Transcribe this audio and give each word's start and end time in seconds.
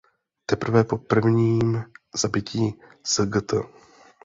Teprve 0.45 0.83
po 0.83 0.97
prvním 0.97 1.83
zabití 2.15 2.79
Sgt. 3.05 3.53